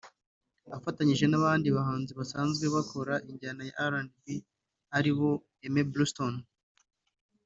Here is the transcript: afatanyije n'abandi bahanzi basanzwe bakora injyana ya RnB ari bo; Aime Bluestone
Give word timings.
afatanyije 0.77 1.25
n'abandi 1.29 1.67
bahanzi 1.77 2.11
basanzwe 2.19 2.65
bakora 2.75 3.13
injyana 3.29 3.61
ya 3.69 3.75
RnB 3.93 4.25
ari 4.97 5.11
bo; 5.17 5.29
Aime 5.63 5.81
Bluestone 5.91 6.39